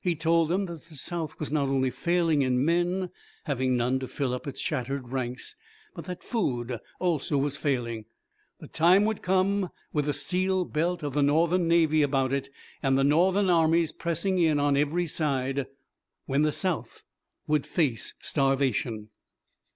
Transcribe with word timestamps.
He 0.00 0.14
told 0.14 0.46
them 0.48 0.66
that 0.66 0.82
the 0.82 0.94
South 0.94 1.40
was 1.40 1.50
not 1.50 1.66
only 1.68 1.90
failing 1.90 2.42
in 2.42 2.64
men, 2.64 3.10
having 3.46 3.76
none 3.76 3.98
to 3.98 4.06
fill 4.06 4.32
up 4.32 4.46
its 4.46 4.60
shattered 4.60 5.08
ranks, 5.08 5.56
but 5.92 6.04
that 6.04 6.22
food 6.22 6.78
also 7.00 7.36
was 7.36 7.56
failing. 7.56 8.04
The 8.60 8.68
time 8.68 9.04
would 9.06 9.22
come, 9.22 9.70
with 9.92 10.04
the 10.04 10.12
steel 10.12 10.64
belt 10.64 11.02
of 11.02 11.14
the 11.14 11.22
Northern 11.24 11.66
navy 11.66 12.02
about 12.02 12.32
it 12.32 12.48
and 12.80 12.96
the 12.96 13.02
Northern 13.02 13.50
armies 13.50 13.90
pressing 13.90 14.38
in 14.38 14.60
on 14.60 14.76
every 14.76 15.08
side, 15.08 15.66
when 16.26 16.42
the 16.42 16.52
South 16.52 17.02
would 17.48 17.66
face 17.66 18.14
starvation. 18.20 19.08